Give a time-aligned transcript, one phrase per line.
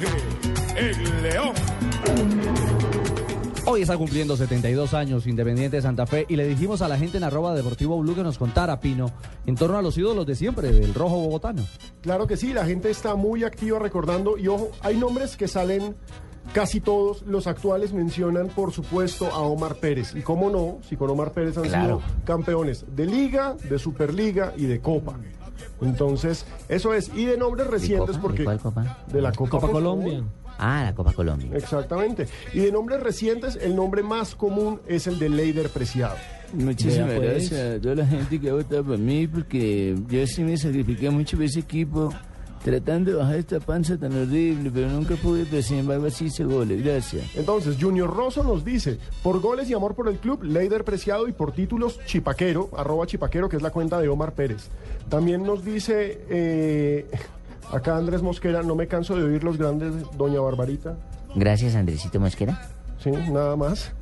[0.00, 1.52] ruge el león.
[3.68, 7.16] Hoy está cumpliendo 72 años Independiente de Santa Fe y le dijimos a la gente
[7.18, 9.10] en arroba deportivo blue que nos contara, Pino,
[9.44, 11.64] en torno a los ídolos de siempre del rojo bogotano.
[12.00, 15.96] Claro que sí, la gente está muy activa recordando y ojo, hay nombres que salen
[16.52, 21.10] casi todos, los actuales mencionan por supuesto a Omar Pérez y cómo no, si con
[21.10, 22.00] Omar Pérez han Claro.
[22.02, 25.18] sido campeones de liga, de superliga y de copa.
[25.82, 28.22] Entonces, eso es, y de nombres recientes copa?
[28.22, 28.98] porque ¿De cuál copa?
[29.06, 30.22] de la Copa, Copa Colombia.
[30.58, 31.50] Ah, la Copa Colombia.
[31.54, 32.26] Exactamente.
[32.54, 36.16] Y de nombres recientes, el nombre más común es el de Leider Preciado.
[36.54, 37.20] Muchísimas pues.
[37.20, 41.10] gracias a toda la gente que ha votado por mí, porque yo sí me sacrifiqué
[41.10, 42.10] mucho por ese equipo,
[42.66, 46.42] tratando de bajar esta panza tan horrible, pero nunca pude, pero sin embargo así hice
[46.42, 46.82] goles.
[46.82, 47.24] Gracias.
[47.36, 51.32] Entonces, Junior Rosso nos dice, por goles y amor por el club, Leider Preciado y
[51.32, 54.68] por títulos, Chipaquero, arroba Chipaquero, que es la cuenta de Omar Pérez.
[55.08, 57.06] También nos dice, eh,
[57.70, 60.96] acá Andrés Mosquera, no me canso de oír los grandes, Doña Barbarita.
[61.36, 62.68] Gracias, Andresito Mosquera.
[62.98, 63.92] Sí, nada más.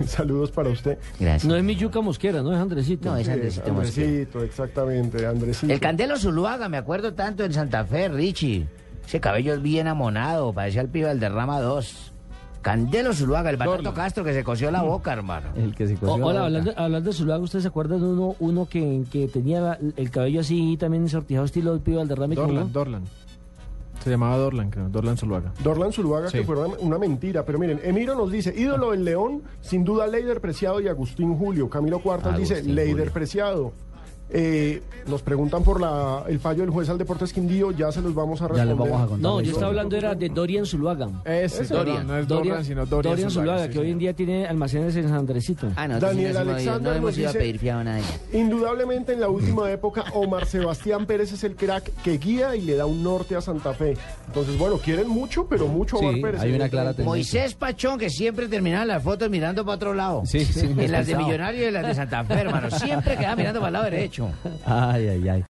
[0.06, 0.98] Saludos para usted.
[1.18, 1.44] Gracias.
[1.44, 3.10] No es mi yuca mosquera, no es Andresito.
[3.10, 4.06] No, es Sí, Andresito Mosquera.
[4.08, 5.72] Andresito, exactamente, Andresito.
[5.72, 8.66] El Candelo Zuluaga, me acuerdo tanto en Santa Fe, Richie.
[9.06, 12.12] Ese cabello es bien amonado, parecía el pibe del derrama 2.
[12.62, 15.50] Candelo Zuluaga, el Batato Castro que se cosió la boca, hermano.
[15.54, 16.46] El que se O- cosió la hola, boca.
[16.46, 20.40] hablando, hablando de Zuluaga, ¿ustedes se acuerdan de uno, uno que, que tenía el cabello
[20.40, 22.32] así también ensortijado estilo del pibe Valderrama?
[22.34, 23.02] y Dorlan, Dorlan.
[24.06, 24.88] Se llamaba Dorlan, creo.
[24.88, 25.52] Dorlan Zuluaga.
[25.64, 26.38] Dorlan Zuluaga, Sí.
[26.38, 27.44] que fue una, mentira.
[27.44, 31.68] Pero miren, Emiro nos dice, ídolo del León, sin duda Leider Preciado y Agustín Julio.
[31.68, 33.10] Camilo Cuartas dice, Leider.
[33.10, 33.72] Preciado.
[34.28, 38.12] Eh, nos preguntan por la, el fallo del juez al Deportes Quindío, ya se los
[38.12, 38.66] vamos a responder.
[38.66, 39.20] les vamos a contar.
[39.20, 41.08] No, yo estaba hablando era de Dorian Zuluaga.
[41.24, 42.06] Ese, Dorian.
[42.06, 45.18] No es Dorlan, sino Dorian, Zuluaga, sí, que hoy en día tiene almacenes en San
[45.18, 45.68] Andresito.
[45.76, 48.04] Ah, no, Daniel no, Alexander no hemos ido a pedir fiado a nadie.
[48.32, 52.74] Indudablemente en la última época, Omar Sebastián Pérez es el crack que guía y le
[52.74, 53.96] da un norte a Santa Fe.
[54.26, 56.40] Entonces, bueno, quieren mucho, pero mucho Omar Sí, Pérez.
[56.40, 57.04] hay una clara tendencia.
[57.06, 60.22] Moisés Pachón, que siempre terminaba las fotos mirando para otro lado.
[60.26, 61.16] Sí, sí, En las de.
[61.16, 62.70] Millonarios y en las de Santa Fe, hermano.
[62.70, 64.15] Siempre quedaba mirando para el lado derecho.
[64.64, 65.42] 哎呀呀！